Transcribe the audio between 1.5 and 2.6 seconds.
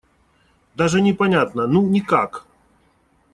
ну, никак.